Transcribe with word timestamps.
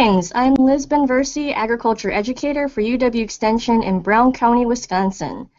Greetings, 0.00 0.32
I'm 0.34 0.54
Liz 0.54 0.86
Binversie, 0.86 1.52
Agriculture 1.54 2.10
Educator 2.10 2.68
for 2.68 2.80
UW 2.80 3.20
Extension 3.20 3.82
in 3.82 4.00
Brown 4.00 4.32
County, 4.32 4.64
Wisconsin. 4.64 5.50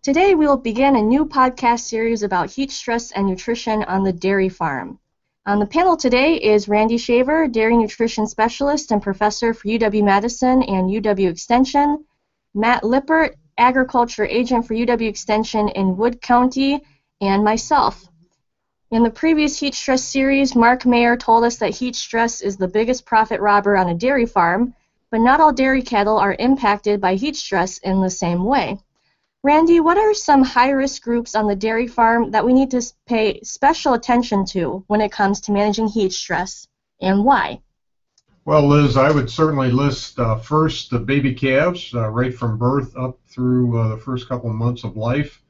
Today 0.00 0.36
we 0.36 0.46
will 0.46 0.56
begin 0.56 0.94
a 0.94 1.02
new 1.02 1.26
podcast 1.26 1.80
series 1.80 2.22
about 2.22 2.52
heat 2.52 2.70
stress 2.70 3.10
and 3.10 3.26
nutrition 3.26 3.82
on 3.82 4.04
the 4.04 4.12
dairy 4.12 4.48
farm. 4.48 5.00
On 5.44 5.58
the 5.58 5.66
panel 5.66 5.96
today 5.96 6.36
is 6.36 6.68
Randy 6.68 6.98
Shaver, 6.98 7.48
Dairy 7.48 7.76
Nutrition 7.76 8.28
Specialist 8.28 8.92
and 8.92 9.02
Professor 9.02 9.52
for 9.52 9.66
UW-Madison 9.66 10.62
and 10.62 10.88
UW 10.88 11.28
Extension, 11.28 12.04
Matt 12.54 12.84
Lippert, 12.84 13.34
Agriculture 13.58 14.24
Agent 14.24 14.68
for 14.68 14.74
UW 14.74 15.08
Extension 15.08 15.68
in 15.70 15.96
Wood 15.96 16.22
County, 16.22 16.80
and 17.20 17.42
myself. 17.42 18.08
In 18.92 19.04
the 19.04 19.10
previous 19.10 19.56
heat 19.56 19.76
stress 19.76 20.02
series, 20.02 20.56
Mark 20.56 20.84
Mayer 20.84 21.16
told 21.16 21.44
us 21.44 21.58
that 21.58 21.70
heat 21.70 21.94
stress 21.94 22.40
is 22.40 22.56
the 22.56 22.66
biggest 22.66 23.06
profit 23.06 23.40
robber 23.40 23.76
on 23.76 23.88
a 23.88 23.94
dairy 23.94 24.26
farm, 24.26 24.74
but 25.12 25.20
not 25.20 25.38
all 25.38 25.52
dairy 25.52 25.80
cattle 25.80 26.18
are 26.18 26.34
impacted 26.40 27.00
by 27.00 27.14
heat 27.14 27.36
stress 27.36 27.78
in 27.78 28.00
the 28.00 28.10
same 28.10 28.44
way. 28.44 28.80
Randy, 29.44 29.78
what 29.78 29.96
are 29.96 30.12
some 30.12 30.42
high-risk 30.42 31.02
groups 31.02 31.36
on 31.36 31.46
the 31.46 31.54
dairy 31.54 31.86
farm 31.86 32.32
that 32.32 32.44
we 32.44 32.52
need 32.52 32.72
to 32.72 32.82
pay 33.06 33.40
special 33.42 33.94
attention 33.94 34.44
to 34.46 34.82
when 34.88 35.00
it 35.00 35.12
comes 35.12 35.40
to 35.42 35.52
managing 35.52 35.86
heat 35.86 36.12
stress, 36.12 36.66
and 37.00 37.24
why? 37.24 37.60
Well, 38.44 38.66
Liz, 38.66 38.96
I 38.96 39.12
would 39.12 39.30
certainly 39.30 39.70
list 39.70 40.18
uh, 40.18 40.36
first 40.38 40.90
the 40.90 40.98
baby 40.98 41.32
calves, 41.32 41.94
uh, 41.94 42.08
right 42.08 42.34
from 42.34 42.58
birth 42.58 42.96
up 42.96 43.20
through 43.28 43.78
uh, 43.78 43.88
the 43.90 43.98
first 43.98 44.28
couple 44.28 44.50
of 44.50 44.56
months 44.56 44.82
of 44.82 44.96
life. 44.96 45.40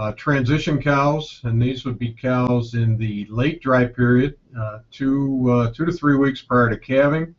Uh, 0.00 0.12
transition 0.12 0.80
cows, 0.80 1.42
and 1.44 1.60
these 1.60 1.84
would 1.84 1.98
be 1.98 2.10
cows 2.10 2.72
in 2.72 2.96
the 2.96 3.26
late 3.28 3.60
dry 3.60 3.84
period, 3.84 4.34
uh, 4.58 4.78
two, 4.90 5.46
uh, 5.52 5.70
two 5.74 5.84
to 5.84 5.92
three 5.92 6.16
weeks 6.16 6.40
prior 6.40 6.70
to 6.70 6.78
calving, 6.78 7.34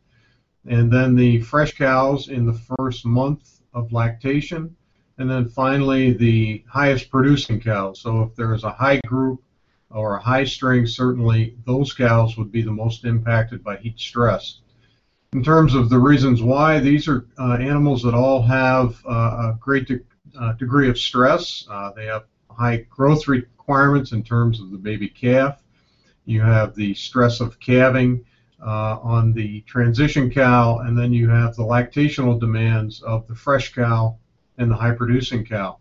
and 0.68 0.88
then 0.88 1.16
the 1.16 1.40
fresh 1.40 1.76
cows 1.76 2.28
in 2.28 2.46
the 2.46 2.60
first 2.78 3.04
month 3.04 3.62
of 3.74 3.92
lactation, 3.92 4.76
and 5.18 5.28
then 5.28 5.48
finally 5.48 6.12
the 6.12 6.62
highest 6.68 7.10
producing 7.10 7.60
cows. 7.60 8.00
So 8.00 8.22
if 8.22 8.36
there 8.36 8.54
is 8.54 8.62
a 8.62 8.70
high 8.70 9.00
group 9.08 9.42
or 9.90 10.14
a 10.14 10.22
high 10.22 10.44
string, 10.44 10.86
certainly 10.86 11.56
those 11.66 11.92
cows 11.92 12.36
would 12.36 12.52
be 12.52 12.62
the 12.62 12.70
most 12.70 13.04
impacted 13.04 13.64
by 13.64 13.78
heat 13.78 13.98
stress. 13.98 14.60
In 15.32 15.42
terms 15.42 15.74
of 15.74 15.90
the 15.90 15.98
reasons 15.98 16.44
why, 16.44 16.78
these 16.78 17.08
are 17.08 17.26
uh, 17.40 17.54
animals 17.54 18.04
that 18.04 18.14
all 18.14 18.40
have 18.40 19.02
uh, 19.04 19.50
a 19.50 19.58
great 19.58 19.88
de- 19.88 19.98
uh, 20.38 20.52
degree 20.52 20.88
of 20.88 20.96
stress. 20.96 21.66
they 21.96 22.06
have 22.06 22.22
high 22.56 22.86
growth 22.90 23.28
requirements 23.28 24.12
in 24.12 24.22
terms 24.22 24.60
of 24.60 24.70
the 24.70 24.78
baby 24.78 25.08
calf. 25.08 25.62
You 26.24 26.40
have 26.42 26.74
the 26.74 26.94
stress 26.94 27.40
of 27.40 27.58
calving 27.58 28.24
uh, 28.64 28.98
on 29.02 29.32
the 29.32 29.60
transition 29.62 30.30
cow, 30.30 30.78
and 30.78 30.96
then 30.96 31.12
you 31.12 31.28
have 31.28 31.56
the 31.56 31.64
lactational 31.64 32.38
demands 32.38 33.02
of 33.02 33.26
the 33.26 33.34
fresh 33.34 33.74
cow 33.74 34.16
and 34.58 34.70
the 34.70 34.76
high 34.76 34.92
producing 34.92 35.44
cow. 35.44 35.78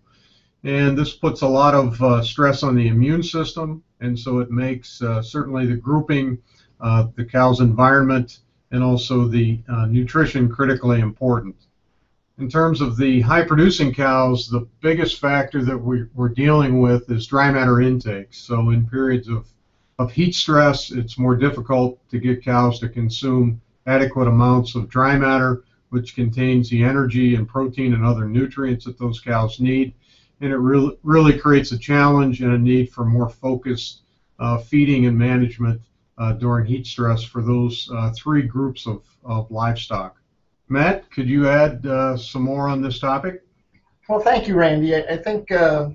And 0.63 0.97
this 0.97 1.13
puts 1.13 1.41
a 1.41 1.47
lot 1.47 1.73
of 1.73 2.01
uh, 2.01 2.21
stress 2.23 2.63
on 2.63 2.75
the 2.75 2.87
immune 2.87 3.23
system, 3.23 3.83
and 3.99 4.17
so 4.17 4.39
it 4.39 4.51
makes 4.51 5.01
uh, 5.01 5.21
certainly 5.21 5.65
the 5.65 5.75
grouping, 5.75 6.37
uh, 6.79 7.07
the 7.15 7.25
cow's 7.25 7.59
environment, 7.59 8.39
and 8.71 8.83
also 8.83 9.27
the 9.27 9.59
uh, 9.67 9.85
nutrition 9.85 10.49
critically 10.49 11.01
important 11.01 11.55
in 12.41 12.49
terms 12.49 12.81
of 12.81 12.97
the 12.97 13.21
high 13.21 13.43
producing 13.43 13.93
cows, 13.93 14.49
the 14.49 14.67
biggest 14.81 15.19
factor 15.19 15.63
that 15.63 15.77
we, 15.77 16.05
are 16.17 16.27
dealing 16.27 16.81
with 16.81 17.09
is 17.11 17.27
dry 17.27 17.51
matter 17.51 17.81
intake. 17.81 18.33
So 18.33 18.71
in 18.71 18.89
periods 18.89 19.27
of, 19.27 19.45
of 19.99 20.11
heat 20.11 20.33
stress, 20.33 20.89
it's 20.89 21.19
more 21.19 21.35
difficult 21.35 21.99
to 22.09 22.17
get 22.17 22.43
cows 22.43 22.79
to 22.79 22.89
consume 22.89 23.61
adequate 23.85 24.27
amounts 24.27 24.73
of 24.73 24.89
dry 24.89 25.15
matter, 25.19 25.63
which 25.89 26.15
contains 26.15 26.67
the 26.67 26.83
energy 26.83 27.35
and 27.35 27.47
protein 27.47 27.93
and 27.93 28.03
other 28.03 28.25
nutrients 28.25 28.85
that 28.85 28.97
those 28.97 29.19
cows 29.19 29.59
need. 29.59 29.93
And 30.41 30.51
it 30.51 30.57
really, 30.57 30.97
really 31.03 31.37
creates 31.37 31.71
a 31.71 31.77
challenge 31.77 32.41
and 32.41 32.53
a 32.53 32.57
need 32.57 32.91
for 32.91 33.05
more 33.05 33.29
focused 33.29 34.01
uh, 34.39 34.57
feeding 34.57 35.05
and 35.05 35.15
management 35.15 35.79
uh, 36.17 36.33
during 36.33 36.65
heat 36.65 36.87
stress 36.87 37.21
for 37.21 37.43
those 37.43 37.87
uh, 37.93 38.11
three 38.15 38.41
groups 38.41 38.87
of, 38.87 39.03
of 39.23 39.51
livestock. 39.51 40.15
Matt, 40.71 41.11
could 41.11 41.27
you 41.27 41.49
add 41.49 41.85
uh, 41.85 42.15
some 42.15 42.43
more 42.43 42.69
on 42.69 42.81
this 42.81 42.97
topic? 42.97 43.43
Well, 44.07 44.21
thank 44.21 44.47
you, 44.47 44.55
Randy. 44.55 44.95
I, 44.95 44.99
I 44.99 45.17
think 45.17 45.51
uh, 45.51 45.89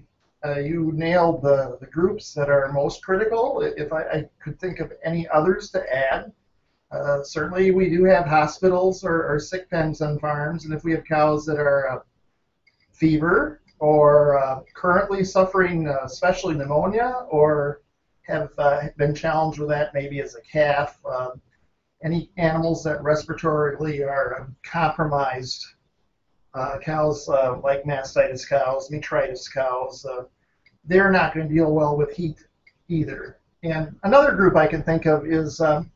uh, 0.45 0.59
you 0.59 0.93
nailed 0.93 1.43
the, 1.43 1.79
the 1.81 1.87
groups 1.87 2.35
that 2.35 2.51
are 2.51 2.71
most 2.73 3.03
critical. 3.03 3.63
If 3.63 3.91
I, 3.91 4.03
I 4.03 4.29
could 4.39 4.61
think 4.61 4.81
of 4.81 4.93
any 5.03 5.27
others 5.29 5.71
to 5.71 5.83
add, 5.97 6.31
uh, 6.93 7.23
certainly 7.23 7.71
we 7.71 7.89
do 7.89 8.05
have 8.05 8.27
hospitals 8.27 9.03
or, 9.03 9.27
or, 9.27 9.41
sick 9.41 9.69
pens 9.71 10.03
on 10.03 10.19
farms, 10.19 10.67
and 10.67 10.75
if 10.75 10.85
we 10.85 10.93
have 10.93 11.05
cows 11.05 11.47
that 11.47 11.59
are 11.59 11.91
uh, 11.91 11.99
fever 12.93 13.63
or 13.79 14.39
uh, 14.39 14.61
currently 14.75 15.25
suffering 15.25 15.89
especially 16.05 16.55
pneumonia 16.55 17.25
or 17.31 17.81
have 18.23 18.51
been 18.97 19.15
challenged 19.15 19.59
with 19.59 19.71
that 19.71 19.95
maybe 19.95 20.21
as 20.21 20.35
a 20.35 20.41
calf, 20.43 21.01
any 22.03 22.31
animals 22.37 22.85
that 22.85 23.01
respiratorily 23.01 24.07
are 24.07 24.49
compromised, 24.63 25.65
uh, 26.55 26.79
cows 26.79 27.29
uh, 27.29 27.59
like 27.63 27.85
mastitis 27.85 28.49
cows, 28.49 28.91
metritis 28.91 29.53
cows, 29.53 30.05
uh, 30.05 30.25
they're 30.85 31.11
not 31.11 31.35
going 31.35 31.49
to 31.49 31.55
deal 31.55 31.73
well 31.73 31.97
with 31.97 32.15
heat 32.15 32.37
either. 32.89 33.39
And 33.63 33.97
another 34.05 34.33
group 34.33 34.57
I 34.57 34.67
can 34.67 34.83
think 34.83 35.07
of 35.07 35.27
is 35.27 35.61
um, 35.61 35.91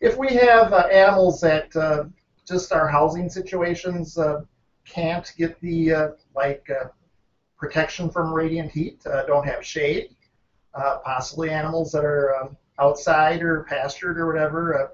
if 0.00 0.16
we 0.16 0.28
have 0.34 0.72
uh, 0.72 0.88
animals 0.92 1.40
that 1.40 1.74
uh, 1.74 2.04
just 2.46 2.72
our 2.72 2.88
housing 2.88 3.28
situations 3.28 4.18
uh, 4.18 4.42
can't 4.84 5.32
get 5.38 5.58
the 5.60 6.14
like 6.34 6.68
protection 7.56 8.10
from 8.10 8.34
radiant 8.34 8.72
heat, 8.72 9.00
don't 9.26 9.46
have 9.46 9.64
shade, 9.64 10.16
possibly 11.04 11.50
animals 11.50 11.92
that 11.92 12.04
are 12.04 12.34
um, 12.36 12.56
outside 12.80 13.42
or 13.42 13.62
pastured 13.64 14.18
or 14.18 14.26
whatever 14.26 14.92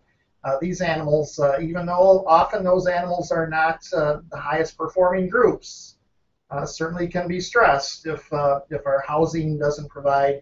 these 0.61 0.81
animals, 0.81 1.39
uh, 1.39 1.59
even 1.61 1.87
though 1.87 2.25
often 2.27 2.65
those 2.65 2.87
animals 2.87 3.31
are 3.31 3.49
not 3.49 3.81
uh, 3.95 4.19
the 4.31 4.39
highest 4.39 4.77
performing 4.77 5.29
groups, 5.29 5.97
uh, 6.51 6.65
certainly 6.65 7.09
can 7.09 7.29
be 7.29 7.41
stressed 7.41 8.07
if, 8.07 8.33
uh, 8.33 8.61
if 8.71 8.87
our 8.87 9.05
housing 9.07 9.59
doesn't 9.59 9.89
provide 9.89 10.41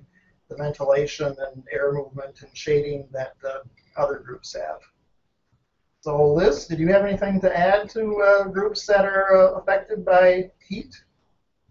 the 0.49 0.57
ventilation 0.57 1.27
and 1.27 1.65
air 1.73 1.93
movement 1.93 2.43
and 2.43 2.57
shading 2.57 3.09
that 3.11 3.35
other 3.97 4.19
groups 4.19 4.55
have. 4.55 4.81
So 6.01 6.35
Liz, 6.35 6.69
did 6.69 6.79
you 6.79 6.87
have 6.89 7.05
anything 7.05 7.41
to 7.41 7.59
add 7.59 7.91
to 7.91 8.23
uh, 8.23 8.45
groups 8.45 8.87
that 8.87 9.05
are 9.05 9.59
affected 9.59 10.05
by 10.05 10.51
heat? 10.69 10.95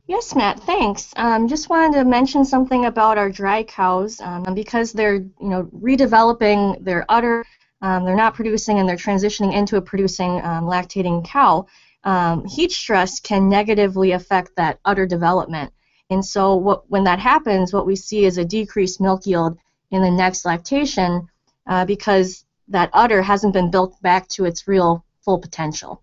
Yes, 0.07 0.35
Matt. 0.35 0.59
Thanks. 0.59 1.13
Um, 1.15 1.47
just 1.47 1.69
wanted 1.69 1.97
to 1.97 2.05
mention 2.05 2.43
something 2.43 2.85
about 2.85 3.17
our 3.17 3.29
dry 3.29 3.63
cows 3.63 4.19
um, 4.19 4.53
because 4.53 4.91
they're, 4.91 5.15
you 5.15 5.33
know, 5.39 5.63
redeveloping 5.73 6.83
their 6.83 7.05
udder 7.09 7.45
um, 7.85 8.03
they're 8.03 8.15
not 8.15 8.33
producing 8.33 8.79
and 8.79 8.89
they're 8.89 8.95
transitioning 8.95 9.53
into 9.53 9.77
a 9.77 9.81
producing 9.81 10.41
um, 10.43 10.63
lactating 10.63 11.23
cow, 11.23 11.67
um, 12.03 12.43
heat 12.45 12.71
stress 12.71 13.19
can 13.19 13.47
negatively 13.47 14.13
affect 14.13 14.55
that 14.55 14.79
udder 14.85 15.05
development. 15.05 15.71
And 16.09 16.25
so 16.25 16.55
what, 16.55 16.89
when 16.89 17.03
that 17.03 17.19
happens, 17.19 17.73
what 17.73 17.85
we 17.85 17.95
see 17.95 18.25
is 18.25 18.39
a 18.39 18.45
decreased 18.45 18.99
milk 18.99 19.27
yield 19.27 19.59
in 19.91 20.01
the 20.01 20.09
next 20.09 20.45
lactation 20.45 21.27
uh, 21.67 21.85
because 21.85 22.45
that 22.69 22.89
udder 22.91 23.21
hasn't 23.21 23.53
been 23.53 23.69
built 23.69 24.01
back 24.01 24.27
to 24.29 24.45
its 24.45 24.67
real 24.67 25.05
full 25.23 25.37
potential. 25.37 26.01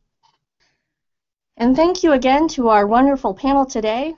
And 1.56 1.74
thank 1.74 2.04
you 2.04 2.12
again 2.12 2.46
to 2.48 2.68
our 2.68 2.86
wonderful 2.86 3.34
panel 3.34 3.66
today. 3.66 4.14